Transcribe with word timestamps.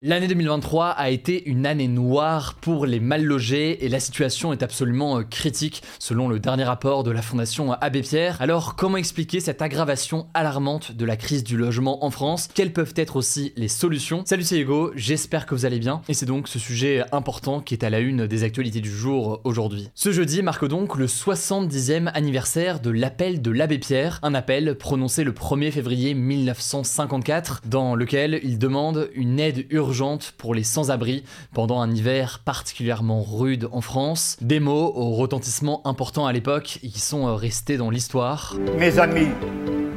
L'année 0.00 0.28
2023 0.28 0.90
a 0.90 1.10
été 1.10 1.48
une 1.48 1.66
année 1.66 1.88
noire 1.88 2.54
pour 2.60 2.86
les 2.86 3.00
mal 3.00 3.24
logés 3.24 3.84
et 3.84 3.88
la 3.88 3.98
situation 3.98 4.52
est 4.52 4.62
absolument 4.62 5.18
euh, 5.18 5.22
critique 5.24 5.82
selon 5.98 6.28
le 6.28 6.38
dernier 6.38 6.62
rapport 6.62 7.02
de 7.02 7.10
la 7.10 7.20
Fondation 7.20 7.72
Abbé 7.72 8.02
Pierre. 8.02 8.36
Alors 8.40 8.76
comment 8.76 8.96
expliquer 8.96 9.40
cette 9.40 9.60
aggravation 9.60 10.28
alarmante 10.34 10.92
de 10.92 11.04
la 11.04 11.16
crise 11.16 11.42
du 11.42 11.56
logement 11.56 12.04
en 12.04 12.12
France? 12.12 12.48
Quelles 12.54 12.72
peuvent 12.72 12.94
être 12.94 13.16
aussi 13.16 13.52
les 13.56 13.66
solutions? 13.66 14.22
Salut 14.24 14.44
c'est 14.44 14.60
Hugo, 14.60 14.92
j'espère 14.94 15.46
que 15.46 15.56
vous 15.56 15.64
allez 15.64 15.80
bien. 15.80 16.00
Et 16.08 16.14
c'est 16.14 16.26
donc 16.26 16.46
ce 16.46 16.60
sujet 16.60 17.02
important 17.10 17.60
qui 17.60 17.74
est 17.74 17.82
à 17.82 17.90
la 17.90 17.98
une 17.98 18.28
des 18.28 18.44
actualités 18.44 18.80
du 18.80 18.92
jour 18.92 19.40
aujourd'hui. 19.42 19.88
Ce 19.96 20.12
jeudi 20.12 20.44
marque 20.44 20.68
donc 20.68 20.94
le 20.94 21.06
70e 21.06 22.08
anniversaire 22.14 22.78
de 22.78 22.90
l'appel 22.90 23.42
de 23.42 23.50
l'Abbé 23.50 23.78
Pierre, 23.78 24.20
un 24.22 24.34
appel 24.34 24.78
prononcé 24.78 25.24
le 25.24 25.32
1er 25.32 25.72
février 25.72 26.14
1954 26.14 27.62
dans 27.66 27.96
lequel 27.96 28.38
il 28.44 28.60
demande 28.60 29.10
une 29.16 29.40
aide 29.40 29.66
urgente 29.70 29.87
pour 30.36 30.54
les 30.54 30.64
sans-abri 30.64 31.24
pendant 31.54 31.80
un 31.80 31.90
hiver 31.90 32.40
particulièrement 32.44 33.22
rude 33.22 33.68
en 33.72 33.80
France. 33.80 34.36
Des 34.40 34.60
mots 34.60 34.92
au 34.94 35.12
retentissement 35.12 35.80
important 35.86 36.26
à 36.26 36.32
l'époque 36.32 36.78
qui 36.82 37.00
sont 37.00 37.26
euh, 37.26 37.34
restés 37.34 37.78
dans 37.78 37.88
l'histoire. 37.88 38.54
Mes 38.78 38.98
amis, 38.98 39.30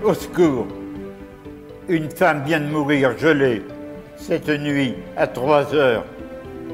au 0.04 0.14
secours. 0.14 0.68
Une 1.90 2.10
femme 2.10 2.44
vient 2.46 2.62
de 2.62 2.68
mourir 2.68 3.18
gelée 3.18 3.64
cette 4.16 4.50
nuit 4.50 4.96
à 5.18 5.28
3 5.28 5.74
heures 5.76 6.06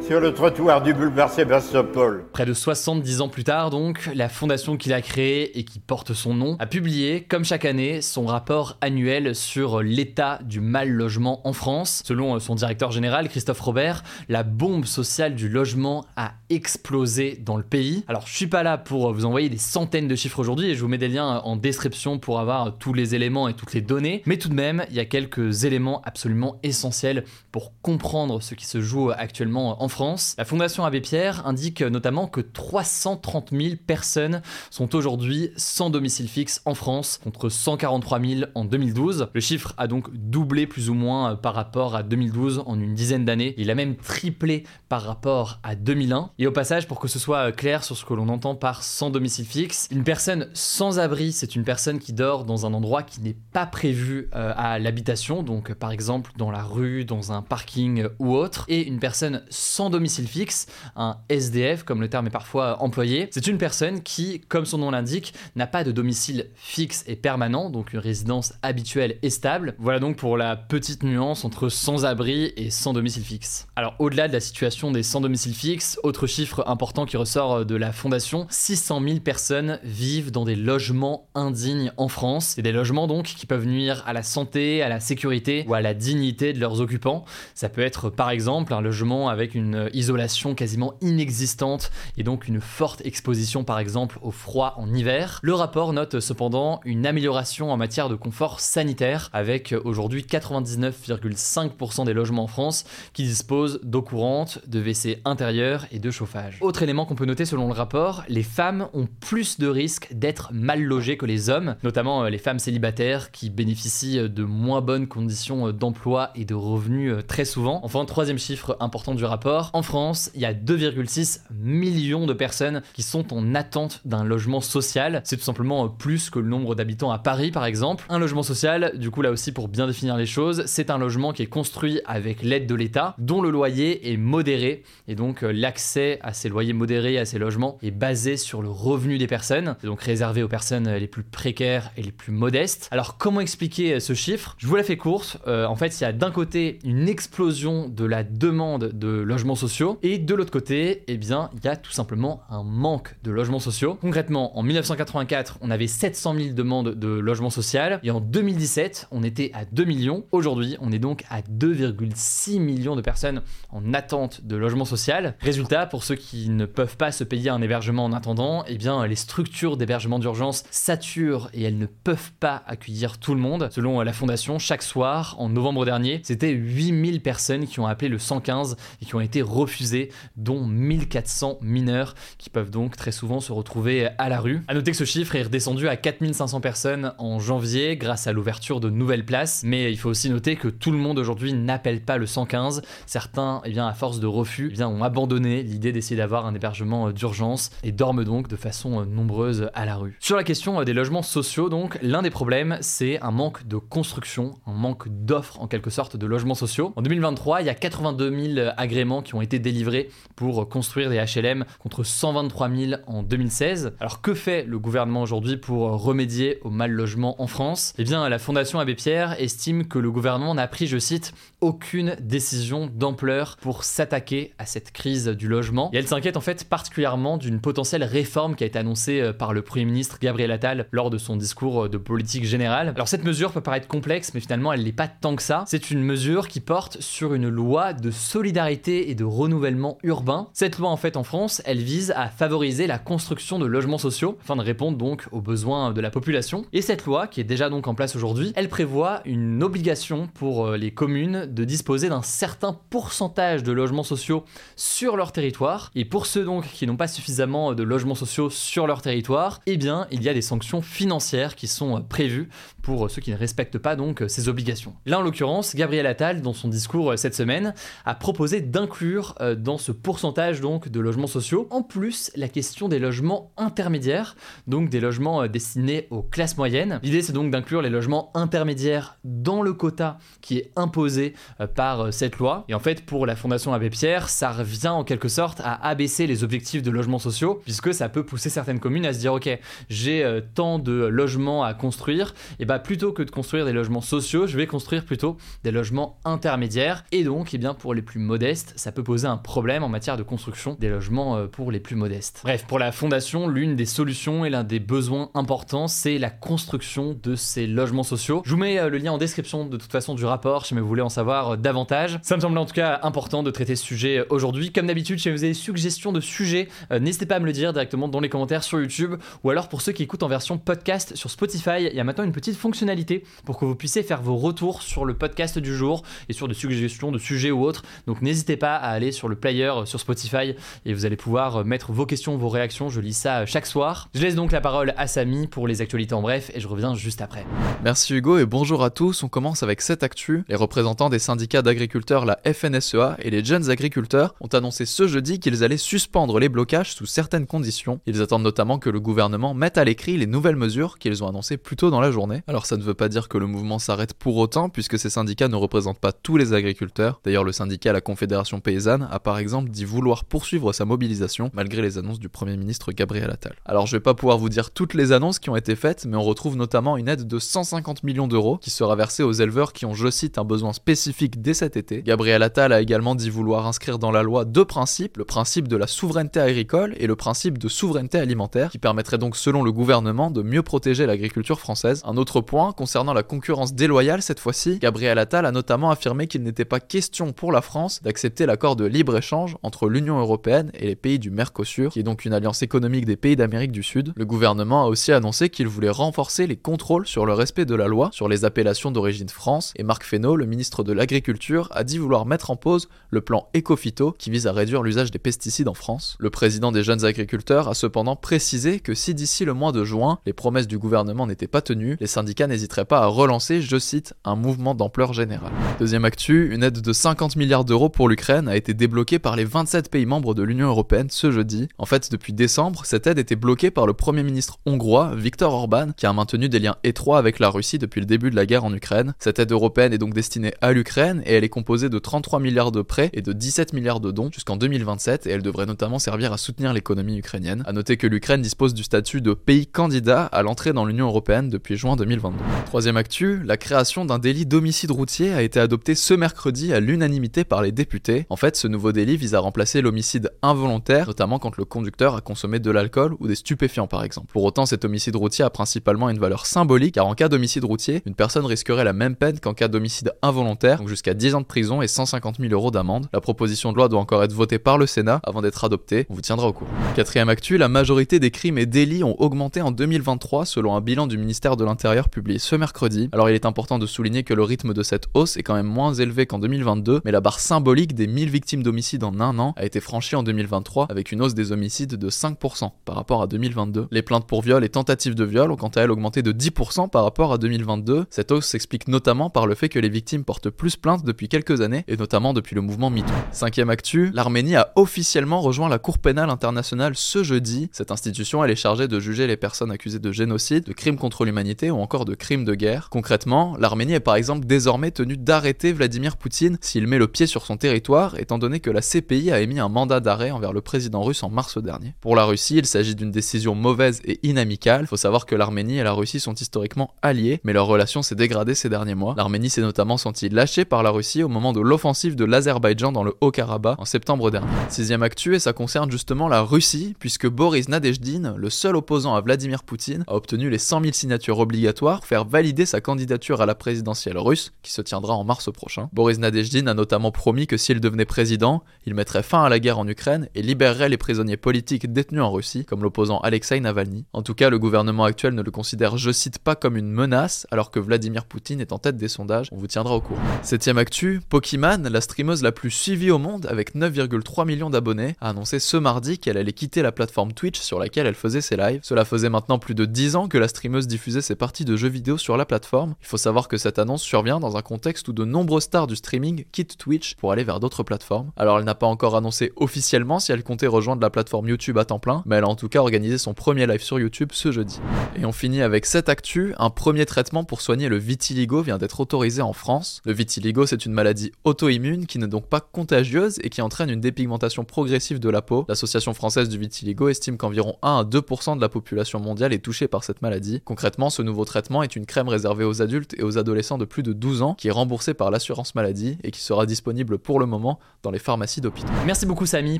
sur 0.07 0.21
le 0.21 0.33
trottoir 0.33 0.81
du 0.81 0.93
boulevard 0.93 1.29
Sébastopol. 1.29 2.27
Près 2.31 2.45
de 2.45 2.53
70 2.53 3.19
ans 3.19 3.27
plus 3.27 3.43
tard, 3.43 3.71
donc, 3.71 4.09
la 4.15 4.29
fondation 4.29 4.77
qu'il 4.77 4.93
a 4.93 5.01
créée 5.01 5.59
et 5.59 5.65
qui 5.65 5.79
porte 5.79 6.13
son 6.13 6.33
nom 6.33 6.55
a 6.59 6.65
publié, 6.65 7.23
comme 7.23 7.43
chaque 7.43 7.65
année, 7.65 8.01
son 8.01 8.25
rapport 8.25 8.77
annuel 8.79 9.35
sur 9.35 9.81
l'état 9.81 10.39
du 10.45 10.61
mal 10.61 10.89
logement 10.89 11.45
en 11.45 11.51
France. 11.51 12.03
Selon 12.05 12.39
son 12.39 12.55
directeur 12.55 12.91
général, 12.91 13.27
Christophe 13.27 13.59
Robert, 13.59 14.03
la 14.29 14.43
bombe 14.43 14.85
sociale 14.85 15.35
du 15.35 15.49
logement 15.49 16.05
a 16.15 16.31
explosé 16.49 17.41
dans 17.43 17.57
le 17.57 17.63
pays. 17.63 18.05
Alors, 18.07 18.25
je 18.27 18.33
suis 18.33 18.47
pas 18.47 18.63
là 18.63 18.77
pour 18.77 19.11
vous 19.11 19.25
envoyer 19.25 19.49
des 19.49 19.57
centaines 19.57 20.07
de 20.07 20.15
chiffres 20.15 20.39
aujourd'hui 20.39 20.69
et 20.69 20.75
je 20.75 20.81
vous 20.81 20.87
mets 20.87 20.97
des 20.97 21.09
liens 21.09 21.41
en 21.43 21.57
description 21.57 22.17
pour 22.17 22.39
avoir 22.39 22.77
tous 22.77 22.93
les 22.93 23.13
éléments 23.13 23.49
et 23.49 23.53
toutes 23.55 23.73
les 23.73 23.81
données, 23.81 24.21
mais 24.25 24.37
tout 24.37 24.47
de 24.47 24.53
même, 24.53 24.85
il 24.89 24.95
y 24.95 25.01
a 25.01 25.05
quelques 25.05 25.65
éléments 25.65 26.01
absolument 26.05 26.59
essentiels 26.63 27.25
pour 27.51 27.73
comprendre 27.81 28.41
ce 28.41 28.55
qui 28.55 28.65
se 28.65 28.79
joue 28.79 29.11
actuellement 29.11 29.83
en 29.83 29.89
France 29.89 29.96
la 30.37 30.45
Fondation 30.45 30.85
Abbé 30.85 31.01
Pierre 31.01 31.47
indique 31.47 31.81
notamment 31.81 32.27
que 32.27 32.41
330 32.41 33.49
000 33.51 33.75
personnes 33.87 34.41
sont 34.69 34.93
aujourd'hui 34.95 35.49
sans 35.55 35.89
domicile 35.89 36.27
fixe 36.27 36.61
en 36.65 36.75
France, 36.75 37.19
contre 37.23 37.49
143 37.49 38.19
000 38.19 38.41
en 38.53 38.65
2012. 38.65 39.29
Le 39.33 39.41
chiffre 39.41 39.73
a 39.77 39.87
donc 39.87 40.13
doublé 40.13 40.67
plus 40.67 40.89
ou 40.89 40.93
moins 40.93 41.35
par 41.35 41.55
rapport 41.55 41.95
à 41.95 42.03
2012 42.03 42.63
en 42.65 42.79
une 42.79 42.93
dizaine 42.93 43.25
d'années. 43.25 43.55
Il 43.57 43.71
a 43.71 43.75
même 43.75 43.95
triplé 43.95 44.65
par 44.87 45.01
rapport 45.01 45.59
à 45.63 45.75
2001. 45.75 46.31
Et 46.37 46.45
au 46.45 46.51
passage, 46.51 46.87
pour 46.87 46.99
que 46.99 47.07
ce 47.07 47.17
soit 47.17 47.51
clair 47.51 47.83
sur 47.83 47.97
ce 47.97 48.05
que 48.05 48.13
l'on 48.13 48.29
entend 48.29 48.53
par 48.53 48.83
sans 48.83 49.09
domicile 49.09 49.45
fixe, 49.45 49.87
une 49.91 50.03
personne 50.03 50.47
sans 50.53 50.99
abri, 50.99 51.31
c'est 51.31 51.55
une 51.55 51.63
personne 51.63 51.97
qui 51.99 52.13
dort 52.13 52.45
dans 52.45 52.65
un 52.65 52.73
endroit 52.73 53.01
qui 53.01 53.21
n'est 53.21 53.37
pas 53.51 53.65
prévu 53.65 54.29
euh, 54.35 54.53
à 54.55 54.77
l'habitation, 54.77 55.41
donc 55.41 55.73
par 55.73 55.91
exemple 55.91 56.31
dans 56.37 56.51
la 56.51 56.63
rue, 56.63 57.03
dans 57.03 57.31
un 57.31 57.41
parking 57.41 58.07
ou 58.19 58.35
autre. 58.35 58.65
Et 58.67 58.85
une 58.85 58.99
personne 58.99 59.41
sans 59.49 59.86
domicile 59.89 60.27
fixe, 60.27 60.67
un 60.95 61.17
SDF 61.29 61.83
comme 61.83 62.01
le 62.01 62.09
terme 62.09 62.27
est 62.27 62.31
parfois 62.31 62.81
employé. 62.81 63.29
C'est 63.31 63.47
une 63.47 63.57
personne 63.57 64.01
qui, 64.01 64.41
comme 64.47 64.65
son 64.65 64.77
nom 64.79 64.91
l'indique, 64.91 65.33
n'a 65.55 65.67
pas 65.67 65.83
de 65.83 65.91
domicile 65.91 66.47
fixe 66.55 67.03
et 67.07 67.15
permanent, 67.15 67.69
donc 67.69 67.93
une 67.93 67.99
résidence 67.99 68.53
habituelle 68.61 69.17
et 69.21 69.29
stable. 69.29 69.75
Voilà 69.79 69.99
donc 69.99 70.17
pour 70.17 70.37
la 70.37 70.55
petite 70.55 71.03
nuance 71.03 71.45
entre 71.45 71.69
sans-abri 71.69 72.53
et 72.57 72.69
sans 72.69 72.93
domicile 72.93 73.23
fixe. 73.23 73.67
Alors 73.75 73.95
au-delà 73.99 74.27
de 74.27 74.33
la 74.33 74.39
situation 74.39 74.91
des 74.91 75.03
sans 75.03 75.21
domicile 75.21 75.53
fixe, 75.53 75.99
autre 76.03 76.27
chiffre 76.27 76.63
important 76.67 77.05
qui 77.05 77.17
ressort 77.17 77.65
de 77.65 77.75
la 77.75 77.91
fondation, 77.91 78.47
600 78.49 79.01
000 79.01 79.19
personnes 79.19 79.79
vivent 79.83 80.31
dans 80.31 80.45
des 80.45 80.55
logements 80.55 81.29
indignes 81.35 81.91
en 81.97 82.07
France. 82.07 82.57
Et 82.57 82.61
des 82.61 82.71
logements 82.71 83.07
donc 83.07 83.25
qui 83.25 83.45
peuvent 83.45 83.65
nuire 83.65 84.03
à 84.05 84.13
la 84.13 84.23
santé, 84.23 84.81
à 84.81 84.89
la 84.89 84.99
sécurité 84.99 85.65
ou 85.67 85.73
à 85.73 85.81
la 85.81 85.93
dignité 85.93 86.53
de 86.53 86.59
leurs 86.59 86.81
occupants. 86.81 87.25
Ça 87.53 87.69
peut 87.69 87.81
être 87.81 88.09
par 88.09 88.29
exemple 88.29 88.73
un 88.73 88.81
logement 88.81 89.29
avec 89.29 89.55
une 89.55 89.76
euh, 89.77 89.89
isolation 89.93 90.55
quasiment 90.55 90.95
inexistante 91.01 91.91
et 92.17 92.23
donc 92.23 92.47
une 92.47 92.61
forte 92.61 93.01
exposition 93.05 93.63
par 93.63 93.79
exemple 93.79 94.19
au 94.21 94.31
froid 94.31 94.73
en 94.77 94.93
hiver. 94.93 95.39
Le 95.43 95.53
rapport 95.53 95.93
note 95.93 96.19
cependant 96.19 96.81
une 96.85 97.05
amélioration 97.05 97.71
en 97.71 97.77
matière 97.77 98.09
de 98.09 98.15
confort 98.15 98.59
sanitaire 98.59 99.29
avec 99.33 99.73
euh, 99.73 99.81
aujourd'hui 99.83 100.23
99,5% 100.23 102.05
des 102.05 102.13
logements 102.13 102.43
en 102.43 102.47
France 102.47 102.85
qui 103.13 103.23
disposent 103.23 103.79
d'eau 103.83 104.01
courante, 104.01 104.59
de 104.67 104.79
WC 104.79 105.21
intérieur 105.25 105.85
et 105.91 105.99
de 105.99 106.11
chauffage. 106.11 106.57
Autre 106.61 106.83
élément 106.83 107.05
qu'on 107.05 107.15
peut 107.15 107.25
noter 107.25 107.45
selon 107.45 107.67
le 107.67 107.73
rapport, 107.73 108.23
les 108.27 108.43
femmes 108.43 108.87
ont 108.93 109.07
plus 109.19 109.59
de 109.59 109.67
risques 109.67 110.09
d'être 110.11 110.49
mal 110.53 110.81
logées 110.81 111.17
que 111.17 111.25
les 111.25 111.49
hommes, 111.49 111.75
notamment 111.83 112.23
euh, 112.23 112.29
les 112.29 112.37
femmes 112.37 112.59
célibataires 112.59 113.31
qui 113.31 113.49
bénéficient 113.49 114.29
de 114.29 114.43
moins 114.43 114.81
bonnes 114.81 115.07
conditions 115.07 115.71
d'emploi 115.71 116.31
et 116.35 116.45
de 116.45 116.55
revenus 116.55 117.13
très 117.27 117.45
souvent. 117.45 117.79
Enfin, 117.83 118.03
troisième 118.05 118.39
chiffre 118.39 118.77
important 118.79 119.15
du 119.15 119.25
rapport, 119.25 119.66
en 119.73 119.81
France, 119.81 120.31
il 120.35 120.41
y 120.41 120.45
a 120.45 120.53
2,6 120.53 121.41
millions 121.51 122.25
de 122.25 122.33
personnes 122.33 122.81
qui 122.93 123.03
sont 123.03 123.33
en 123.33 123.55
attente 123.55 124.01
d'un 124.05 124.23
logement 124.23 124.61
social. 124.61 125.21
C'est 125.23 125.37
tout 125.37 125.43
simplement 125.43 125.89
plus 125.89 126.29
que 126.29 126.39
le 126.39 126.47
nombre 126.47 126.75
d'habitants 126.75 127.11
à 127.11 127.19
Paris, 127.19 127.51
par 127.51 127.65
exemple. 127.65 128.05
Un 128.09 128.19
logement 128.19 128.43
social, 128.43 128.93
du 128.97 129.11
coup 129.11 129.21
là 129.21 129.31
aussi 129.31 129.51
pour 129.51 129.67
bien 129.67 129.87
définir 129.87 130.17
les 130.17 130.25
choses, 130.25 130.63
c'est 130.65 130.89
un 130.89 130.97
logement 130.97 131.33
qui 131.33 131.43
est 131.43 131.47
construit 131.47 132.01
avec 132.05 132.43
l'aide 132.43 132.67
de 132.67 132.75
l'État, 132.75 133.15
dont 133.17 133.41
le 133.41 133.49
loyer 133.49 134.11
est 134.11 134.17
modéré. 134.17 134.83
Et 135.07 135.15
donc 135.15 135.43
euh, 135.43 135.51
l'accès 135.51 136.19
à 136.21 136.33
ces 136.33 136.49
loyers 136.49 136.73
modérés, 136.73 137.17
à 137.17 137.25
ces 137.25 137.39
logements, 137.39 137.77
est 137.81 137.91
basé 137.91 138.37
sur 138.37 138.61
le 138.61 138.69
revenu 138.69 139.17
des 139.17 139.27
personnes, 139.27 139.75
donc 139.83 140.01
réservé 140.01 140.43
aux 140.43 140.47
personnes 140.47 140.89
les 140.89 141.07
plus 141.07 141.23
précaires 141.23 141.91
et 141.97 142.01
les 142.01 142.11
plus 142.11 142.31
modestes. 142.31 142.87
Alors 142.91 143.17
comment 143.17 143.41
expliquer 143.41 143.99
ce 143.99 144.13
chiffre? 144.13 144.55
Je 144.57 144.67
vous 144.67 144.75
la 144.75 144.83
fais 144.83 144.97
courte. 144.97 145.37
Euh, 145.47 145.65
en 145.65 145.75
fait, 145.75 145.99
il 145.99 146.03
y 146.03 146.07
a 146.07 146.13
d'un 146.13 146.31
côté 146.31 146.79
une 146.83 147.09
explosion 147.09 147.89
de 147.89 148.05
la 148.05 148.23
demande 148.23 148.91
de 148.93 149.07
logements 149.07 149.55
sociaux. 149.57 149.99
Et 150.03 150.17
de 150.17 150.33
l'autre 150.33 150.51
côté, 150.51 151.03
eh 151.07 151.17
bien, 151.17 151.49
il 151.53 151.65
y 151.65 151.67
a 151.67 151.75
tout 151.75 151.91
simplement 151.91 152.41
un 152.49 152.63
manque 152.63 153.15
de 153.23 153.31
logements 153.31 153.59
sociaux. 153.59 153.97
Concrètement, 153.99 154.57
en 154.57 154.63
1984, 154.63 155.57
on 155.61 155.69
avait 155.69 155.87
700 155.87 156.35
000 156.35 156.53
demandes 156.53 156.95
de 156.95 157.07
logement 157.07 157.49
social. 157.49 157.99
Et 158.03 158.11
en 158.11 158.21
2017, 158.21 159.07
on 159.11 159.23
était 159.23 159.51
à 159.53 159.65
2 159.65 159.83
millions. 159.83 160.23
Aujourd'hui, 160.31 160.77
on 160.79 160.91
est 160.91 160.99
donc 160.99 161.25
à 161.29 161.41
2,6 161.41 162.59
millions 162.59 162.95
de 162.95 163.01
personnes 163.01 163.41
en 163.71 163.93
attente 163.93 164.45
de 164.45 164.55
logement 164.55 164.85
social. 164.85 165.35
Résultat, 165.39 165.85
pour 165.85 166.03
ceux 166.03 166.15
qui 166.15 166.49
ne 166.49 166.65
peuvent 166.65 166.97
pas 166.97 167.11
se 167.11 167.23
payer 167.23 167.49
un 167.49 167.61
hébergement 167.61 168.05
en 168.05 168.13
attendant, 168.13 168.63
eh 168.67 168.77
bien, 168.77 169.05
les 169.05 169.15
structures 169.15 169.77
d'hébergement 169.77 170.19
d'urgence 170.19 170.63
saturent 170.71 171.49
et 171.53 171.63
elles 171.63 171.77
ne 171.77 171.85
peuvent 171.85 172.31
pas 172.39 172.63
accueillir 172.67 173.17
tout 173.17 173.33
le 173.33 173.41
monde. 173.41 173.69
Selon 173.71 174.01
la 174.01 174.13
Fondation, 174.13 174.59
chaque 174.59 174.83
soir, 174.83 175.35
en 175.39 175.49
novembre 175.49 175.85
dernier, 175.85 176.21
c'était 176.23 176.51
8000 176.51 177.21
personnes 177.21 177.67
qui 177.67 177.79
ont 177.79 177.87
appelé 177.87 178.09
le 178.09 178.19
115 178.19 178.77
et 179.01 179.05
qui 179.05 179.15
ont 179.15 179.19
été 179.19 179.36
refusés, 179.41 180.09
dont 180.35 180.65
1400 180.65 181.59
mineurs 181.61 182.15
qui 182.37 182.49
peuvent 182.49 182.71
donc 182.71 182.95
très 182.95 183.11
souvent 183.11 183.39
se 183.39 183.51
retrouver 183.51 184.07
à 184.17 184.29
la 184.29 184.39
rue. 184.39 184.61
A 184.67 184.73
noter 184.73 184.91
que 184.91 184.97
ce 184.97 185.03
chiffre 185.03 185.35
est 185.35 185.43
redescendu 185.43 185.87
à 185.87 185.95
4500 185.95 186.61
personnes 186.61 187.13
en 187.17 187.39
janvier 187.39 187.97
grâce 187.97 188.27
à 188.27 188.33
l'ouverture 188.33 188.79
de 188.79 188.89
nouvelles 188.89 189.25
places, 189.25 189.63
mais 189.65 189.91
il 189.91 189.97
faut 189.97 190.09
aussi 190.09 190.29
noter 190.29 190.55
que 190.55 190.67
tout 190.67 190.91
le 190.91 190.97
monde 190.97 191.19
aujourd'hui 191.19 191.53
n'appelle 191.53 192.01
pas 192.01 192.17
le 192.17 192.25
115. 192.25 192.81
Certains, 193.05 193.61
eh 193.65 193.71
bien, 193.71 193.87
à 193.87 193.93
force 193.93 194.19
de 194.19 194.27
refus, 194.27 194.69
eh 194.71 194.75
bien, 194.75 194.87
ont 194.87 195.03
abandonné 195.03 195.63
l'idée 195.63 195.91
d'essayer 195.91 196.17
d'avoir 196.17 196.45
un 196.45 196.55
hébergement 196.55 197.11
d'urgence 197.11 197.69
et 197.83 197.91
dorment 197.91 198.23
donc 198.23 198.47
de 198.47 198.55
façon 198.55 199.05
nombreuse 199.05 199.69
à 199.73 199.85
la 199.85 199.95
rue. 199.95 200.17
Sur 200.19 200.35
la 200.35 200.43
question 200.43 200.83
des 200.83 200.93
logements 200.93 201.21
sociaux, 201.21 201.69
donc, 201.69 201.97
l'un 202.01 202.21
des 202.21 202.29
problèmes, 202.29 202.77
c'est 202.81 203.21
un 203.21 203.31
manque 203.31 203.67
de 203.67 203.77
construction, 203.77 204.55
un 204.65 204.73
manque 204.73 205.07
d'offres 205.09 205.59
en 205.59 205.67
quelque 205.67 205.89
sorte 205.89 206.17
de 206.17 206.25
logements 206.25 206.55
sociaux. 206.55 206.93
En 206.95 207.01
2023, 207.01 207.61
il 207.61 207.67
y 207.67 207.69
a 207.69 207.75
82 207.75 208.53
000 208.55 208.69
agréments 208.77 209.21
qui 209.27 209.35
ont 209.35 209.41
été 209.41 209.59
délivrés 209.59 210.09
pour 210.35 210.67
construire 210.69 211.09
des 211.09 211.17
HLM 211.17 211.65
contre 211.79 212.03
123 212.03 212.69
000 212.69 212.91
en 213.05 213.21
2016. 213.21 213.93
Alors 213.99 214.21
que 214.21 214.33
fait 214.33 214.63
le 214.63 214.79
gouvernement 214.79 215.21
aujourd'hui 215.21 215.57
pour 215.57 216.01
remédier 216.01 216.59
au 216.63 216.69
mal 216.69 216.91
logement 216.91 217.41
en 217.41 217.47
France? 217.47 217.93
Eh 217.97 218.03
bien, 218.03 218.27
la 218.29 218.39
Fondation 218.39 218.79
Abbé 218.79 218.95
Pierre 218.95 219.39
estime 219.39 219.87
que 219.87 219.99
le 219.99 220.09
gouvernement 220.09 220.55
n'a 220.55 220.67
pris, 220.67 220.87
je 220.87 220.97
cite, 220.97 221.33
aucune 221.61 222.15
décision 222.21 222.87
d'ampleur 222.87 223.57
pour 223.61 223.83
s'attaquer 223.83 224.53
à 224.57 224.65
cette 224.65 224.91
crise 224.91 225.27
du 225.27 225.47
logement. 225.47 225.89
Et 225.93 225.97
elle 225.97 226.07
s'inquiète 226.07 226.37
en 226.37 226.41
fait 226.41 226.63
particulièrement 226.63 227.37
d'une 227.37 227.59
potentielle 227.59 228.03
réforme 228.03 228.55
qui 228.55 228.63
a 228.63 228.67
été 228.67 228.79
annoncée 228.79 229.21
euh, 229.21 229.33
par 229.33 229.53
le 229.53 229.61
Premier 229.61 229.85
ministre 229.85 230.17
Gabriel 230.21 230.51
Attal 230.51 230.87
lors 230.91 231.09
de 231.09 231.17
son 231.17 231.35
discours 231.35 231.85
euh, 231.85 231.89
de 231.89 231.97
politique 231.97 232.45
générale. 232.45 232.93
Alors 232.95 233.07
cette 233.07 233.23
mesure 233.23 233.51
peut 233.51 233.61
paraître 233.61 233.87
complexe, 233.87 234.31
mais 234.33 234.39
finalement 234.39 234.71
elle 234.71 234.83
n'est 234.83 234.91
pas 234.91 235.07
tant 235.07 235.35
que 235.35 235.43
ça. 235.43 235.63
C'est 235.67 235.91
une 235.91 236.03
mesure 236.03 236.47
qui 236.47 236.59
porte 236.59 237.01
sur 237.01 237.33
une 237.33 237.49
loi 237.49 237.93
de 237.93 238.11
solidarité 238.11 239.09
et 239.09 239.15
de 239.17 239.25
renouvellement 239.25 239.97
urbain. 240.03 240.47
Cette 240.53 240.77
loi 240.77 240.89
en 240.89 240.95
fait 240.95 241.17
en 241.17 241.23
France, 241.23 241.61
elle 241.65 241.79
vise 241.79 242.13
à 242.15 242.29
favoriser 242.29 242.87
la 242.87 242.99
construction 242.99 243.59
de 243.59 243.65
logements 243.65 243.97
sociaux 243.97 244.37
afin 244.41 244.55
de 244.55 244.61
répondre 244.61 244.97
donc 244.97 245.27
aux 245.33 245.41
besoins 245.41 245.91
de 245.91 245.99
la 245.99 246.09
population. 246.09 246.65
Et 246.71 246.81
cette 246.81 247.05
loi, 247.05 247.27
qui 247.27 247.41
est 247.41 247.43
déjà 247.43 247.69
donc 247.69 247.87
en 247.87 247.95
place 247.95 248.15
aujourd'hui, 248.15 248.53
elle 248.55 248.69
prévoit 248.69 249.21
une 249.25 249.61
obligation 249.63 250.29
pour 250.35 250.67
euh, 250.67 250.77
les 250.77 250.91
communes 250.91 251.45
de 251.47 251.63
disposer 251.65 252.07
d'un 252.07 252.21
certain 252.21 252.77
pourcentage 252.89 253.63
de 253.63 253.71
logements 253.71 254.03
sociaux 254.03 254.45
sur 254.75 255.17
leur 255.17 255.31
territoire. 255.31 255.91
Et 255.95 256.05
pour 256.05 256.25
ceux 256.25 256.45
donc 256.45 256.67
qui 256.67 256.87
n'ont 256.87 256.95
pas 256.95 257.07
suffisamment 257.07 257.73
de 257.73 257.83
logements 257.83 258.15
sociaux 258.15 258.49
sur 258.49 258.87
leur 258.87 259.01
territoire, 259.01 259.59
eh 259.65 259.77
bien 259.77 260.07
il 260.11 260.23
y 260.23 260.29
a 260.29 260.33
des 260.33 260.41
sanctions 260.41 260.81
financières 260.81 261.55
qui 261.55 261.67
sont 261.67 262.01
prévues 262.03 262.49
pour 262.87 263.11
ceux 263.11 263.21
qui 263.21 263.31
ne 263.31 263.35
respectent 263.35 263.79
pas 263.79 263.97
donc 263.97 264.23
ces 264.29 264.47
obligations. 264.47 264.95
Là 265.05 265.19
en 265.19 265.21
l'occurrence, 265.21 265.75
Gabriel 265.75 266.05
Attal, 266.05 266.41
dans 266.41 266.53
son 266.53 266.69
discours 266.69 267.15
cette 267.17 267.35
semaine, 267.35 267.73
a 268.05 268.15
proposé 268.15 268.61
d'inclure 268.61 269.35
euh, 269.41 269.55
dans 269.55 269.77
ce 269.77 269.91
pourcentage 269.91 270.61
donc 270.61 270.87
de 270.87 271.01
logements 271.01 271.27
sociaux, 271.27 271.67
en 271.69 271.83
plus 271.83 272.31
la 272.37 272.47
question 272.47 272.87
des 272.87 272.97
logements 272.97 273.51
intermédiaires, 273.57 274.37
donc 274.67 274.87
des 274.87 275.01
logements 275.01 275.41
euh, 275.41 275.47
destinés 275.49 276.07
aux 276.11 276.21
classes 276.21 276.55
moyennes. 276.55 277.01
L'idée 277.03 277.21
c'est 277.21 277.33
donc 277.33 277.51
d'inclure 277.51 277.81
les 277.81 277.89
logements 277.89 278.31
intermédiaires 278.35 279.17
dans 279.25 279.61
le 279.61 279.73
quota 279.73 280.17
qui 280.39 280.57
est 280.57 280.71
imposé 280.77 281.33
euh, 281.59 281.67
par 281.67 282.01
euh, 282.01 282.11
cette 282.11 282.37
loi. 282.37 282.65
Et 282.69 282.73
en 282.73 282.79
fait, 282.79 283.05
pour 283.05 283.25
la 283.25 283.35
Fondation 283.35 283.73
Abbé 283.73 283.89
Pierre, 283.89 284.29
ça 284.29 284.51
revient 284.51 284.87
en 284.87 285.03
quelque 285.03 285.27
sorte 285.27 285.59
à 285.61 285.73
abaisser 285.85 286.27
les 286.27 286.43
objectifs 286.43 286.83
de 286.83 286.91
logements 286.91 287.19
sociaux, 287.19 287.61
puisque 287.63 287.93
ça 287.93 288.09
peut 288.09 288.25
pousser 288.25 288.49
certaines 288.49 288.79
communes 288.79 289.05
à 289.05 289.13
se 289.13 289.19
dire 289.19 289.33
ok, 289.33 289.49
j'ai 289.89 290.23
euh, 290.23 290.41
tant 290.55 290.79
de 290.79 290.91
logements 290.91 291.63
à 291.63 291.73
construire, 291.73 292.33
et 292.59 292.65
bah 292.65 292.76
plutôt 292.79 293.11
que 293.11 293.23
de 293.23 293.31
construire 293.31 293.65
des 293.65 293.73
logements 293.73 294.01
sociaux, 294.01 294.47
je 294.47 294.57
vais 294.57 294.67
construire 294.67 295.05
plutôt 295.05 295.37
des 295.63 295.71
logements 295.71 296.19
intermédiaires. 296.25 297.03
Et 297.11 297.23
donc, 297.23 297.53
eh 297.53 297.57
bien 297.57 297.73
pour 297.73 297.93
les 297.93 298.01
plus 298.01 298.19
modestes, 298.19 298.73
ça 298.75 298.91
peut 298.91 299.03
poser 299.03 299.27
un 299.27 299.37
problème 299.37 299.83
en 299.83 299.89
matière 299.89 300.17
de 300.17 300.23
construction 300.23 300.75
des 300.79 300.89
logements 300.89 301.47
pour 301.47 301.71
les 301.71 301.79
plus 301.79 301.95
modestes. 301.95 302.41
Bref, 302.43 302.65
pour 302.67 302.79
la 302.79 302.91
Fondation, 302.91 303.47
l'une 303.47 303.75
des 303.75 303.85
solutions 303.85 304.45
et 304.45 304.49
l'un 304.49 304.63
des 304.63 304.79
besoins 304.79 305.29
importants, 305.33 305.87
c'est 305.87 306.17
la 306.17 306.29
construction 306.29 307.17
de 307.21 307.35
ces 307.35 307.67
logements 307.67 308.03
sociaux. 308.03 308.41
Je 308.45 308.51
vous 308.51 308.57
mets 308.57 308.89
le 308.89 308.97
lien 308.97 309.11
en 309.11 309.17
description 309.17 309.65
de 309.65 309.77
toute 309.77 309.91
façon 309.91 310.15
du 310.15 310.25
rapport 310.25 310.65
si 310.65 310.73
vous 310.73 310.87
voulez 310.87 311.01
en 311.01 311.09
savoir 311.09 311.51
euh, 311.51 311.57
davantage. 311.57 312.19
Ça 312.21 312.35
me 312.35 312.41
semble 312.41 312.57
en 312.57 312.65
tout 312.65 312.73
cas 312.73 312.99
important 313.03 313.43
de 313.43 313.51
traiter 313.51 313.75
ce 313.75 313.83
sujet 313.83 314.19
euh, 314.19 314.25
aujourd'hui. 314.29 314.71
Comme 314.71 314.87
d'habitude, 314.87 315.19
si 315.19 315.29
vous 315.29 315.43
avez 315.43 315.49
des 315.49 315.53
suggestions 315.53 316.11
de 316.11 316.19
sujets, 316.19 316.67
euh, 316.91 316.99
n'hésitez 316.99 317.25
pas 317.25 317.35
à 317.35 317.39
me 317.39 317.45
le 317.45 317.51
dire 317.51 317.73
directement 317.73 318.07
dans 318.07 318.19
les 318.19 318.29
commentaires 318.29 318.63
sur 318.63 318.79
YouTube 318.79 319.15
ou 319.43 319.49
alors 319.49 319.69
pour 319.69 319.81
ceux 319.81 319.91
qui 319.91 320.03
écoutent 320.03 320.23
en 320.23 320.27
version 320.27 320.57
podcast 320.57 321.15
sur 321.15 321.29
Spotify, 321.29 321.87
il 321.91 321.95
y 321.95 321.99
a 321.99 322.03
maintenant 322.03 322.23
une 322.23 322.31
petite 322.31 322.55
fonctionnalité 322.67 323.23
pour 323.45 323.57
que 323.57 323.63
vous 323.63 323.75
puissiez 323.75 324.03
faire 324.03 324.21
vos 324.21 324.35
retours 324.35 324.81
sur 324.81 325.05
le 325.05 325.13
podcast 325.13 325.57
du 325.57 325.73
jour 325.73 326.03
et 326.27 326.33
sur 326.33 326.49
des 326.49 326.53
suggestions 326.53 327.13
de 327.13 327.17
sujets 327.17 327.49
ou 327.49 327.63
autres. 327.63 327.83
Donc 328.07 328.21
n'hésitez 328.21 328.57
pas 328.57 328.75
à 328.75 328.89
aller 328.89 329.13
sur 329.13 329.29
le 329.29 329.37
player 329.37 329.71
sur 329.85 330.01
Spotify 330.01 330.53
et 330.85 330.93
vous 330.93 331.05
allez 331.05 331.15
pouvoir 331.15 331.63
mettre 331.63 331.93
vos 331.93 332.05
questions, 332.05 332.35
vos 332.35 332.49
réactions. 332.49 332.89
Je 332.89 332.99
lis 332.99 333.13
ça 333.13 333.45
chaque 333.45 333.65
soir. 333.65 334.09
Je 334.13 334.21
laisse 334.21 334.35
donc 334.35 334.51
la 334.51 334.59
parole 334.59 334.93
à 334.97 335.07
Samy 335.07 335.47
pour 335.47 335.65
les 335.65 335.81
actualités 335.81 336.13
en 336.13 336.21
bref 336.21 336.51
et 336.53 336.59
je 336.59 336.67
reviens 336.67 336.93
juste 336.93 337.21
après. 337.21 337.45
Merci 337.85 338.13
Hugo 338.13 338.37
et 338.37 338.45
bonjour 338.45 338.83
à 338.83 338.89
tous. 338.89 339.23
On 339.23 339.29
commence 339.29 339.63
avec 339.63 339.79
cette 339.79 340.03
actu. 340.03 340.43
Les 340.49 340.57
représentants 340.57 341.09
des 341.09 341.19
syndicats 341.19 341.61
d'agriculteurs, 341.61 342.25
la 342.25 342.37
FNSEA, 342.45 343.15
et 343.21 343.29
les 343.29 343.45
jeunes 343.45 343.69
agriculteurs 343.69 344.35
ont 344.41 344.47
annoncé 344.47 344.85
ce 344.85 345.07
jeudi 345.07 345.39
qu'ils 345.39 345.63
allaient 345.63 345.77
suspendre 345.77 346.37
les 346.37 346.49
blocages 346.49 346.95
sous 346.95 347.05
certaines 347.05 347.47
conditions. 347.47 348.01
Ils 348.07 348.21
attendent 348.21 348.43
notamment 348.43 348.77
que 348.77 348.89
le 348.89 348.99
gouvernement 348.99 349.53
mette 349.53 349.77
à 349.77 349.85
l'écrit 349.85 350.17
les 350.17 350.27
nouvelles 350.27 350.57
mesures 350.57 350.97
qu'ils 350.97 351.23
ont 351.23 351.29
annoncées 351.29 351.55
plus 351.55 351.77
tôt 351.77 351.91
dans 351.91 352.01
la 352.01 352.11
journée. 352.11 352.41
Alors 352.47 352.56
ça 352.65 352.77
ne 352.77 352.83
veut 352.83 352.93
pas 352.93 353.09
dire 353.09 353.29
que 353.29 353.37
le 353.37 353.47
mouvement 353.47 353.79
s'arrête 353.79 354.13
pour 354.13 354.37
autant, 354.37 354.69
puisque 354.69 354.97
ces 354.97 355.09
syndicats 355.09 355.47
ne 355.47 355.55
représentent 355.55 355.99
pas 355.99 356.11
tous 356.11 356.37
les 356.37 356.53
agriculteurs. 356.53 357.19
D'ailleurs, 357.23 357.43
le 357.43 357.51
syndicat 357.51 357.93
La 357.93 358.01
Confédération 358.01 358.59
Paysanne 358.59 359.07
a 359.11 359.19
par 359.19 359.37
exemple 359.37 359.69
dit 359.69 359.85
vouloir 359.85 360.25
poursuivre 360.25 360.73
sa 360.73 360.85
mobilisation 360.85 361.51
malgré 361.53 361.81
les 361.81 361.97
annonces 361.97 362.19
du 362.19 362.29
Premier 362.29 362.57
ministre 362.57 362.91
Gabriel 362.91 363.29
Attal. 363.29 363.55
Alors 363.65 363.87
je 363.87 363.95
vais 363.95 364.01
pas 364.01 364.13
pouvoir 364.13 364.37
vous 364.37 364.49
dire 364.49 364.71
toutes 364.71 364.93
les 364.93 365.11
annonces 365.11 365.39
qui 365.39 365.49
ont 365.49 365.55
été 365.55 365.75
faites, 365.75 366.05
mais 366.05 366.17
on 366.17 366.23
retrouve 366.23 366.55
notamment 366.55 366.97
une 366.97 367.07
aide 367.07 367.27
de 367.27 367.39
150 367.39 368.03
millions 368.03 368.27
d'euros 368.27 368.57
qui 368.57 368.69
sera 368.69 368.95
versée 368.95 369.23
aux 369.23 369.31
éleveurs 369.31 369.73
qui 369.73 369.85
ont, 369.85 369.93
je 369.93 370.09
cite, 370.09 370.37
un 370.37 370.45
besoin 370.45 370.73
spécifique 370.73 371.41
dès 371.41 371.53
cet 371.53 371.77
été. 371.77 372.01
Gabriel 372.01 372.43
Attal 372.43 372.73
a 372.73 372.81
également 372.81 373.15
dit 373.15 373.29
vouloir 373.29 373.67
inscrire 373.67 373.99
dans 373.99 374.11
la 374.11 374.23
loi 374.23 374.45
deux 374.45 374.65
principes, 374.65 375.17
le 375.17 375.25
principe 375.25 375.67
de 375.67 375.75
la 375.75 375.87
souveraineté 375.87 376.39
agricole 376.39 376.95
et 376.97 377.07
le 377.07 377.15
principe 377.15 377.57
de 377.57 377.67
souveraineté 377.67 378.17
alimentaire, 378.19 378.71
qui 378.71 378.77
permettrait 378.77 379.17
donc 379.17 379.35
selon 379.35 379.63
le 379.63 379.71
gouvernement 379.71 380.31
de 380.31 380.41
mieux 380.41 380.63
protéger 380.63 381.05
l'agriculture 381.05 381.59
française. 381.59 382.01
Un 382.05 382.17
autre 382.17 382.41
point, 382.47 382.71
concernant 382.71 383.13
la 383.13 383.23
concurrence 383.23 383.75
déloyale 383.75 384.23
cette 384.23 384.39
fois-ci, 384.39 384.79
Gabriel 384.79 385.19
Attal 385.19 385.45
a 385.45 385.51
notamment 385.51 385.91
affirmé 385.91 386.27
qu'il 386.27 386.41
n'était 386.41 386.65
pas 386.65 386.79
question 386.79 387.33
pour 387.33 387.51
la 387.51 387.61
France 387.61 388.01
d'accepter 388.01 388.45
l'accord 388.45 388.77
de 388.77 388.85
libre-échange 388.85 389.57
entre 389.63 389.89
l'Union 389.89 390.17
européenne 390.17 390.71
et 390.73 390.87
les 390.87 390.95
pays 390.95 391.19
du 391.19 391.29
Mercosur, 391.29 391.91
qui 391.91 391.99
est 391.99 392.03
donc 392.03 392.25
une 392.25 392.33
alliance 392.33 392.63
économique 392.63 393.05
des 393.05 393.17
pays 393.17 393.35
d'Amérique 393.35 393.73
du 393.73 393.83
Sud. 393.83 394.13
Le 394.15 394.25
gouvernement 394.25 394.85
a 394.85 394.87
aussi 394.87 395.11
annoncé 395.11 395.49
qu'il 395.49 395.67
voulait 395.67 395.89
renforcer 395.89 396.47
les 396.47 396.55
contrôles 396.55 397.05
sur 397.05 397.25
le 397.25 397.33
respect 397.33 397.65
de 397.65 397.75
la 397.75 397.87
loi 397.87 398.09
sur 398.13 398.29
les 398.29 398.45
appellations 398.45 398.91
d'origine 398.91 399.29
France, 399.29 399.73
et 399.75 399.83
Marc 399.83 400.03
Fesneau, 400.03 400.37
le 400.37 400.45
ministre 400.45 400.83
de 400.83 400.93
l'Agriculture 400.93 401.67
a 401.71 401.83
dit 401.83 401.97
vouloir 401.97 402.25
mettre 402.25 402.49
en 402.49 402.55
pause 402.55 402.87
le 403.09 403.19
plan 403.19 403.49
Ecofito 403.55 404.13
qui 404.17 404.31
vise 404.31 404.47
à 404.47 404.53
réduire 404.53 404.83
l'usage 404.83 405.11
des 405.11 405.19
pesticides 405.19 405.67
en 405.67 405.73
France. 405.73 406.15
Le 406.19 406.29
président 406.29 406.71
des 406.71 406.83
jeunes 406.83 407.03
agriculteurs 407.03 407.67
a 407.67 407.73
cependant 407.73 408.15
précisé 408.15 408.79
que 408.79 408.93
si 408.93 409.13
d'ici 409.13 409.43
le 409.43 409.53
mois 409.53 409.73
de 409.73 409.83
juin, 409.83 410.19
les 410.25 410.33
promesses 410.33 410.67
du 410.67 410.77
gouvernement 410.77 411.27
n'étaient 411.27 411.47
pas 411.47 411.61
tenues, 411.61 411.97
les 411.99 412.07
syndicats 412.07 412.26
n'hésiteraient 412.47 412.85
pas 412.85 412.99
à 412.99 413.05
relancer, 413.07 413.61
je 413.61 413.77
cite, 413.77 414.13
un 414.23 414.35
mouvement 414.35 414.75
d'ampleur 414.75 415.13
générale. 415.13 415.51
Deuxième 415.79 416.05
actu, 416.05 416.53
une 416.53 416.63
aide 416.63 416.81
de 416.81 416.93
50 416.93 417.35
milliards 417.35 417.65
d'euros 417.65 417.89
pour 417.89 418.09
l'Ukraine 418.09 418.47
a 418.47 418.55
été 418.55 418.73
débloquée 418.73 419.19
par 419.19 419.35
les 419.35 419.45
27 419.45 419.89
pays 419.89 420.05
membres 420.05 420.33
de 420.33 420.43
l'Union 420.43 420.67
européenne 420.67 421.07
ce 421.09 421.31
jeudi. 421.31 421.67
En 421.77 421.85
fait, 421.85 422.11
depuis 422.11 422.33
décembre, 422.33 422.85
cette 422.85 423.07
aide 423.07 423.19
était 423.19 423.35
bloquée 423.35 423.71
par 423.71 423.85
le 423.85 423.93
premier 423.93 424.23
ministre 424.23 424.59
hongrois, 424.65 425.13
Viktor 425.15 425.53
Orban, 425.53 425.91
qui 425.95 426.05
a 426.05 426.13
maintenu 426.13 426.49
des 426.49 426.59
liens 426.59 426.75
étroits 426.83 427.17
avec 427.17 427.39
la 427.39 427.49
Russie 427.49 427.77
depuis 427.77 427.99
le 427.99 428.05
début 428.05 428.29
de 428.29 428.35
la 428.35 428.45
guerre 428.45 428.65
en 428.65 428.73
Ukraine. 428.73 429.13
Cette 429.19 429.39
aide 429.39 429.51
européenne 429.51 429.93
est 429.93 429.97
donc 429.97 430.13
destinée 430.13 430.53
à 430.61 430.71
l'Ukraine 430.71 431.21
et 431.25 431.33
elle 431.33 431.43
est 431.43 431.49
composée 431.49 431.89
de 431.89 431.99
33 431.99 432.39
milliards 432.39 432.71
de 432.71 432.81
prêts 432.81 433.09
et 433.13 433.21
de 433.21 433.33
17 433.33 433.73
milliards 433.73 433.99
de 433.99 434.11
dons 434.11 434.29
jusqu'en 434.31 434.57
2027 434.57 435.27
et 435.27 435.31
elle 435.31 435.41
devrait 435.41 435.65
notamment 435.65 435.99
servir 435.99 436.33
à 436.33 436.37
soutenir 436.37 436.73
l'économie 436.73 437.17
ukrainienne. 437.17 437.63
A 437.65 437.73
noter 437.73 437.97
que 437.97 438.07
l'Ukraine 438.07 438.41
dispose 438.41 438.73
du 438.73 438.83
statut 438.83 439.21
de 439.21 439.33
pays 439.33 439.67
candidat 439.67 440.25
à 440.25 440.41
l'entrée 440.41 440.73
dans 440.73 440.85
l'Union 440.85 441.07
européenne 441.07 441.49
depuis 441.49 441.77
juin 441.77 441.95
2022. 442.17 442.43
Troisième 442.65 442.97
actu, 442.97 443.41
la 443.43 443.57
création 443.57 444.05
d'un 444.05 444.19
délit 444.19 444.45
d'homicide 444.45 444.91
routier 444.91 445.33
a 445.33 445.41
été 445.41 445.59
adoptée 445.59 445.95
ce 445.95 446.13
mercredi 446.13 446.73
à 446.73 446.79
l'unanimité 446.79 447.43
par 447.43 447.61
les 447.61 447.71
députés. 447.71 448.25
En 448.29 448.35
fait, 448.35 448.55
ce 448.55 448.67
nouveau 448.67 448.91
délit 448.91 449.17
vise 449.17 449.35
à 449.35 449.39
remplacer 449.39 449.81
l'homicide 449.81 450.31
involontaire, 450.41 451.07
notamment 451.07 451.39
quand 451.39 451.57
le 451.57 451.65
conducteur 451.65 452.15
a 452.15 452.21
consommé 452.21 452.59
de 452.59 452.71
l'alcool 452.71 453.15
ou 453.19 453.27
des 453.27 453.35
stupéfiants 453.35 453.87
par 453.87 454.03
exemple. 454.03 454.27
Pour 454.31 454.43
autant, 454.43 454.65
cet 454.65 454.85
homicide 454.85 455.15
routier 455.15 455.45
a 455.45 455.49
principalement 455.49 456.09
une 456.09 456.19
valeur 456.19 456.45
symbolique 456.45 456.95
car 456.95 457.07
en 457.07 457.15
cas 457.15 457.29
d'homicide 457.29 457.63
routier, 457.63 458.01
une 458.05 458.15
personne 458.15 458.45
risquerait 458.45 458.83
la 458.83 458.93
même 458.93 459.15
peine 459.15 459.39
qu'en 459.39 459.53
cas 459.53 459.67
d'homicide 459.67 460.13
involontaire 460.21 460.79
donc 460.79 460.87
jusqu'à 460.87 461.13
10 461.13 461.35
ans 461.35 461.41
de 461.41 461.45
prison 461.45 461.81
et 461.81 461.87
150 461.87 462.37
000 462.39 462.51
euros 462.53 462.71
d'amende. 462.71 463.07
La 463.13 463.21
proposition 463.21 463.71
de 463.71 463.77
loi 463.77 463.87
doit 463.89 463.99
encore 463.99 464.23
être 464.23 464.33
votée 464.33 464.59
par 464.59 464.77
le 464.77 464.85
Sénat 464.85 465.19
avant 465.23 465.41
d'être 465.41 465.63
adoptée. 465.63 466.05
On 466.09 466.13
vous 466.13 466.21
tiendra 466.21 466.47
au 466.47 466.53
courant. 466.53 466.71
Quatrième 466.95 467.29
actu, 467.29 467.57
la 467.57 467.67
majorité 467.67 468.19
des 468.19 468.31
crimes 468.31 468.57
et 468.57 468.65
délits 468.65 469.03
ont 469.03 469.19
augmenté 469.19 469.61
en 469.61 469.71
2023 469.71 470.45
selon 470.45 470.75
un 470.75 470.81
bilan 470.81 471.07
du 471.07 471.17
ministère 471.17 471.57
de 471.57 471.65
l'Intérieur 471.65 472.06
publié 472.07 472.39
ce 472.39 472.55
mercredi. 472.55 473.09
Alors 473.11 473.29
il 473.29 473.35
est 473.35 473.45
important 473.45 473.79
de 473.79 473.85
souligner 473.85 474.23
que 474.23 474.33
le 474.33 474.43
rythme 474.43 474.73
de 474.73 474.83
cette 474.83 475.07
hausse 475.13 475.37
est 475.37 475.43
quand 475.43 475.55
même 475.55 475.67
moins 475.67 475.93
élevé 475.93 476.25
qu'en 476.25 476.39
2022, 476.39 477.01
mais 477.05 477.11
la 477.11 477.21
barre 477.21 477.39
symbolique 477.39 477.95
des 477.95 478.07
1000 478.07 478.29
victimes 478.29 478.63
d'homicide 478.63 479.03
en 479.03 479.19
un 479.19 479.39
an 479.39 479.53
a 479.57 479.65
été 479.65 479.79
franchie 479.79 480.15
en 480.15 480.23
2023 480.23 480.87
avec 480.89 481.11
une 481.11 481.21
hausse 481.21 481.33
des 481.33 481.51
homicides 481.51 481.95
de 481.95 482.09
5% 482.09 482.71
par 482.85 482.95
rapport 482.95 483.21
à 483.21 483.27
2022. 483.27 483.87
Les 483.91 484.01
plaintes 484.01 484.27
pour 484.27 484.41
viol 484.41 484.63
et 484.63 484.69
tentatives 484.69 485.15
de 485.15 485.23
viol 485.23 485.51
ont 485.51 485.55
quant 485.55 485.67
à 485.69 485.81
elles 485.81 485.91
augmenté 485.91 486.21
de 486.21 486.31
10% 486.31 486.89
par 486.89 487.03
rapport 487.03 487.33
à 487.33 487.37
2022. 487.37 488.05
Cette 488.09 488.31
hausse 488.31 488.47
s'explique 488.47 488.87
notamment 488.87 489.29
par 489.29 489.47
le 489.47 489.55
fait 489.55 489.69
que 489.69 489.79
les 489.79 489.89
victimes 489.89 490.23
portent 490.23 490.49
plus 490.49 490.75
plainte 490.75 491.03
depuis 491.03 491.27
quelques 491.27 491.61
années, 491.61 491.83
et 491.87 491.97
notamment 491.97 492.33
depuis 492.33 492.55
le 492.55 492.61
mouvement 492.61 492.89
MeToo. 492.89 493.13
Cinquième 493.31 493.69
actu, 493.69 494.11
l'Arménie 494.13 494.55
a 494.55 494.71
officiellement 494.75 495.41
rejoint 495.41 495.69
la 495.69 495.79
Cour 495.79 495.99
pénale 495.99 496.29
internationale 496.29 496.93
ce 496.95 497.23
jeudi. 497.23 497.69
Cette 497.71 497.91
institution, 497.91 498.43
elle 498.43 498.51
est 498.51 498.55
chargée 498.55 498.87
de 498.87 498.99
juger 498.99 499.27
les 499.27 499.37
personnes 499.37 499.71
accusées 499.71 499.99
de 499.99 500.11
génocide, 500.11 500.65
de 500.65 500.73
crimes 500.73 500.97
contre 500.97 501.25
l'humanité 501.25 501.71
ou 501.71 501.77
encore 501.77 501.96
de 502.05 502.15
crimes 502.15 502.45
de 502.45 502.55
guerre. 502.55 502.89
Concrètement, 502.89 503.55
l'Arménie 503.59 503.93
est 503.93 503.99
par 503.99 504.15
exemple 504.15 504.45
désormais 504.45 504.91
tenue 504.91 505.17
d'arrêter 505.17 505.73
Vladimir 505.73 506.17
Poutine 506.17 506.57
s'il 506.61 506.87
met 506.87 506.97
le 506.97 507.07
pied 507.07 507.27
sur 507.27 507.45
son 507.45 507.57
territoire 507.57 508.19
étant 508.19 508.37
donné 508.37 508.59
que 508.59 508.69
la 508.69 508.81
CPI 508.81 509.31
a 509.31 509.39
émis 509.39 509.59
un 509.59 509.69
mandat 509.69 509.99
d'arrêt 509.99 510.31
envers 510.31 510.53
le 510.53 510.61
président 510.61 511.01
russe 511.01 511.23
en 511.23 511.29
mars 511.29 511.57
dernier. 511.57 511.93
Pour 512.01 512.15
la 512.15 512.25
Russie, 512.25 512.57
il 512.57 512.65
s'agit 512.65 512.95
d'une 512.95 513.11
décision 513.11 513.55
mauvaise 513.55 514.01
et 514.05 514.19
inamicale. 514.23 514.87
Faut 514.87 514.97
savoir 514.97 515.25
que 515.25 515.35
l'Arménie 515.35 515.77
et 515.79 515.83
la 515.83 515.93
Russie 515.93 516.19
sont 516.19 516.33
historiquement 516.33 516.93
alliés, 517.01 517.39
mais 517.43 517.53
leur 517.53 517.67
relation 517.67 518.01
s'est 518.01 518.15
dégradée 518.15 518.55
ces 518.55 518.69
derniers 518.69 518.95
mois. 518.95 519.13
L'Arménie 519.17 519.49
s'est 519.49 519.61
notamment 519.61 519.97
sentie 519.97 520.29
lâchée 520.29 520.65
par 520.65 520.83
la 520.83 520.89
Russie 520.89 521.23
au 521.23 521.29
moment 521.29 521.53
de 521.53 521.61
l'offensive 521.61 522.15
de 522.15 522.25
l'Azerbaïdjan 522.25 522.91
dans 522.91 523.03
le 523.03 523.13
Haut-Karabakh 523.21 523.79
en 523.79 523.85
septembre 523.85 524.31
dernier. 524.31 524.47
Sixième 524.69 525.03
actu, 525.03 525.35
et 525.35 525.39
ça 525.39 525.53
concerne 525.53 525.91
justement 525.91 526.27
la 526.27 526.41
Russie, 526.41 526.95
puisque 526.99 527.27
Boris 527.27 527.69
Nadezhdin, 527.69 528.35
le 528.37 528.49
seul 528.49 528.75
opposant 528.75 529.15
à 529.15 529.21
Vladimir 529.21 529.63
Poutine, 529.63 530.03
a 530.07 530.15
obtenu 530.15 530.49
les 530.49 530.57
100 530.57 530.81
000 530.81 530.93
signatures 530.93 531.39
obligatoires 531.39 531.86
faire 532.03 532.25
valider 532.25 532.65
sa 532.65 532.81
candidature 532.81 533.41
à 533.41 533.45
la 533.45 533.55
présidentielle 533.55 534.17
russe, 534.17 534.53
qui 534.61 534.71
se 534.71 534.81
tiendra 534.81 535.13
en 535.13 535.23
mars 535.23 535.51
prochain. 535.51 535.89
Boris 535.93 536.19
Nadezhdin 536.19 536.67
a 536.67 536.73
notamment 536.73 537.11
promis 537.11 537.47
que 537.47 537.57
s'il 537.57 537.79
devenait 537.79 538.05
président, 538.05 538.63
il 538.85 538.93
mettrait 538.93 539.23
fin 539.23 539.43
à 539.43 539.49
la 539.49 539.59
guerre 539.59 539.79
en 539.79 539.87
Ukraine 539.87 540.29
et 540.35 540.41
libérerait 540.41 540.89
les 540.89 540.97
prisonniers 540.97 541.37
politiques 541.37 541.91
détenus 541.91 542.21
en 542.21 542.31
Russie, 542.31 542.65
comme 542.65 542.83
l'opposant 542.83 543.19
Alexei 543.19 543.59
Navalny. 543.59 544.05
En 544.13 544.21
tout 544.21 544.33
cas, 544.33 544.49
le 544.49 544.59
gouvernement 544.59 545.05
actuel 545.05 545.33
ne 545.33 545.41
le 545.41 545.51
considère, 545.51 545.97
je 545.97 546.11
cite, 546.11 546.39
pas 546.39 546.55
comme 546.55 546.77
une 546.77 546.91
menace, 546.91 547.47
alors 547.51 547.71
que 547.71 547.79
Vladimir 547.79 548.25
Poutine 548.25 548.61
est 548.61 548.73
en 548.73 548.79
tête 548.79 548.97
des 548.97 549.07
sondages. 549.07 549.47
On 549.51 549.57
vous 549.57 549.67
tiendra 549.67 549.95
au 549.95 550.01
courant. 550.01 550.21
Septième 550.43 550.77
actu, 550.77 551.21
Pokémon, 551.29 551.81
la 551.89 552.01
streameuse 552.01 552.43
la 552.43 552.51
plus 552.51 552.71
suivie 552.71 553.11
au 553.11 553.17
monde 553.17 553.47
avec 553.49 553.75
9,3 553.75 554.45
millions 554.45 554.69
d'abonnés, 554.69 555.15
a 555.21 555.29
annoncé 555.29 555.59
ce 555.59 555.77
mardi 555.77 556.19
qu'elle 556.19 556.37
allait 556.37 556.53
quitter 556.53 556.81
la 556.81 556.91
plateforme 556.91 557.33
Twitch 557.33 557.59
sur 557.59 557.79
laquelle 557.79 558.07
elle 558.07 558.15
faisait 558.15 558.41
ses 558.41 558.57
lives. 558.57 558.79
Cela 558.83 559.05
faisait 559.05 559.29
maintenant 559.29 559.59
plus 559.59 559.75
de 559.75 559.85
10 559.85 560.15
ans 560.15 560.27
que 560.27 560.37
la 560.37 560.47
streameuse 560.47 560.87
diffusait 560.87 561.21
ses 561.21 561.35
parties 561.35 561.65
de 561.65 561.76
jeux 561.77 561.87
vidéo 561.87 562.17
sur 562.17 562.37
la 562.37 562.45
plateforme. 562.45 562.95
Il 563.01 563.07
faut 563.07 563.17
savoir 563.17 563.47
que 563.47 563.57
cette 563.57 563.79
annonce 563.79 564.01
survient 564.01 564.39
dans 564.39 564.57
un 564.57 564.61
contexte 564.61 565.07
où 565.07 565.13
de 565.13 565.25
nombreux 565.25 565.61
stars 565.61 565.87
du 565.87 565.95
streaming 565.95 566.45
quittent 566.51 566.77
Twitch 566.77 567.15
pour 567.15 567.31
aller 567.31 567.43
vers 567.43 567.59
d'autres 567.59 567.83
plateformes. 567.83 568.31
Alors 568.35 568.59
elle 568.59 568.65
n'a 568.65 568.75
pas 568.75 568.87
encore 568.87 569.15
annoncé 569.15 569.51
officiellement 569.55 570.19
si 570.19 570.31
elle 570.31 570.43
comptait 570.43 570.67
rejoindre 570.67 571.01
la 571.01 571.09
plateforme 571.09 571.47
YouTube 571.47 571.77
à 571.77 571.85
temps 571.85 571.99
plein, 571.99 572.23
mais 572.25 572.37
elle 572.37 572.43
a 572.43 572.47
en 572.47 572.55
tout 572.55 572.69
cas 572.69 572.79
organisé 572.79 573.17
son 573.17 573.33
premier 573.33 573.67
live 573.67 573.81
sur 573.81 573.99
YouTube 573.99 574.29
ce 574.33 574.51
jeudi. 574.51 574.79
Et 575.15 575.25
on 575.25 575.31
finit 575.31 575.61
avec 575.61 575.85
cette 575.85 576.09
actu, 576.09 576.53
un 576.57 576.69
premier 576.69 577.05
traitement 577.05 577.43
pour 577.43 577.61
soigner 577.61 577.89
le 577.89 577.97
vitiligo 577.97 578.61
vient 578.61 578.77
d'être 578.77 578.99
autorisé 578.99 579.41
en 579.41 579.53
France. 579.53 580.01
Le 580.05 580.13
vitiligo 580.13 580.65
c'est 580.65 580.85
une 580.85 580.93
maladie 580.93 581.31
auto-immune 581.43 582.05
qui 582.05 582.19
n'est 582.19 582.27
donc 582.27 582.47
pas 582.47 582.59
contagieuse 582.59 583.39
et 583.43 583.49
qui 583.49 583.61
entraîne 583.61 583.89
une 583.89 584.01
dépigmentation 584.01 584.63
progressive 584.63 585.19
de 585.19 585.29
la 585.29 585.41
peau. 585.41 585.65
L'association 585.69 586.13
française 586.13 586.49
du 586.49 586.57
vitiligo 586.57 587.09
estime 587.09 587.37
qu'environ 587.37 587.77
1 587.81 587.99
à 587.99 588.03
2% 588.03 588.55
de 588.55 588.61
la 588.61 588.69
population 588.69 589.19
mondiale 589.19 589.53
est 589.53 589.59
touchée 589.59 589.87
par 589.87 590.03
cette 590.03 590.21
maladie. 590.21 590.61
Concrètement, 590.65 591.09
ce 591.09 591.21
nouveau 591.21 591.45
traitement 591.45 591.66
est 591.83 591.95
une 591.95 592.05
crème 592.05 592.27
réservée 592.27 592.63
aux 592.63 592.81
adultes 592.81 593.15
et 593.17 593.23
aux 593.23 593.37
adolescents 593.37 593.77
de 593.77 593.85
plus 593.85 594.03
de 594.03 594.13
12 594.13 594.41
ans 594.41 594.55
qui 594.55 594.67
est 594.67 594.71
remboursée 594.71 595.13
par 595.13 595.31
l'assurance 595.31 595.75
maladie 595.75 596.17
et 596.23 596.31
qui 596.31 596.41
sera 596.41 596.65
disponible 596.65 597.17
pour 597.17 597.39
le 597.39 597.45
moment 597.45 597.79
dans 598.03 598.11
les 598.11 598.19
pharmacies 598.19 598.61
d'hôpitaux. 598.61 598.87
Merci 599.05 599.25
beaucoup 599.25 599.45
Samy 599.45 599.79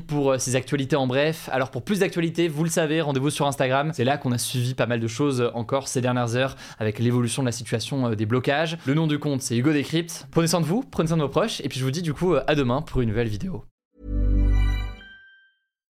pour 0.00 0.32
euh, 0.32 0.38
ces 0.38 0.56
actualités 0.56 0.96
en 0.96 1.06
bref. 1.06 1.48
Alors 1.52 1.70
pour 1.70 1.82
plus 1.82 2.00
d'actualités, 2.00 2.48
vous 2.48 2.64
le 2.64 2.70
savez, 2.70 3.00
rendez-vous 3.00 3.30
sur 3.30 3.46
Instagram. 3.46 3.90
C'est 3.94 4.04
là 4.04 4.16
qu'on 4.18 4.32
a 4.32 4.38
suivi 4.38 4.74
pas 4.74 4.86
mal 4.86 5.00
de 5.00 5.08
choses 5.08 5.50
encore 5.54 5.88
ces 5.88 6.00
dernières 6.00 6.36
heures 6.36 6.56
avec 6.78 6.98
l'évolution 6.98 7.42
de 7.42 7.46
la 7.46 7.52
situation 7.52 8.08
euh, 8.08 8.14
des 8.14 8.26
blocages. 8.26 8.78
Le 8.86 8.94
nom 8.94 9.06
du 9.06 9.18
compte 9.18 9.42
c'est 9.42 9.56
Hugo 9.56 9.72
Décrypte. 9.72 10.26
Prenez 10.30 10.48
soin 10.48 10.60
de 10.60 10.66
vous, 10.66 10.84
prenez 10.90 11.08
soin 11.08 11.16
de 11.16 11.22
vos 11.22 11.28
proches 11.28 11.60
et 11.60 11.68
puis 11.68 11.78
je 11.78 11.84
vous 11.84 11.90
dis 11.90 12.02
du 12.02 12.14
coup 12.14 12.34
euh, 12.34 12.42
à 12.46 12.54
demain 12.54 12.82
pour 12.82 13.00
une 13.00 13.08
nouvelle 13.08 13.28
vidéo. 13.28 13.64